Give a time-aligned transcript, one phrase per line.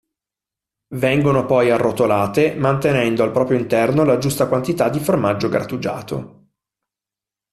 [0.95, 6.47] Vengono poi arrotolate, mantenendo al proprio interno la giusta quantità di formaggio grattugiato.